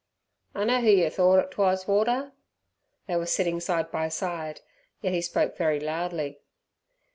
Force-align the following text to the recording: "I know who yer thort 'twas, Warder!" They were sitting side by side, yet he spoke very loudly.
"I 0.55 0.63
know 0.63 0.81
who 0.81 0.87
yer 0.89 1.11
thort 1.11 1.51
'twas, 1.51 1.87
Warder!" 1.87 2.31
They 3.07 3.17
were 3.17 3.27
sitting 3.27 3.59
side 3.59 3.91
by 3.91 4.09
side, 4.09 4.61
yet 5.01 5.13
he 5.13 5.21
spoke 5.21 5.55
very 5.55 5.79
loudly. 5.79 6.39